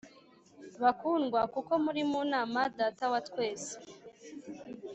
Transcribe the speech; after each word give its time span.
bakundwa 0.83 1.39
kuko 1.53 1.71
muri 1.83 2.01
mu 2.11 2.21
mana 2.33 2.61
data 2.79 3.05
wa 3.11 3.19
twese 3.27 3.73